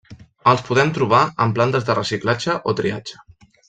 [0.51, 3.27] Els podem trobar en plantes de reciclatge o triatge.